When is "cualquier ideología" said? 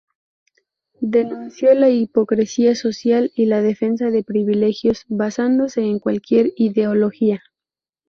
5.99-7.43